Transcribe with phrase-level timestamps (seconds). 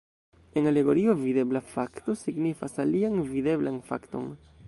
[0.59, 4.27] En alegorio, videbla fakto signifas alian videblan fakton.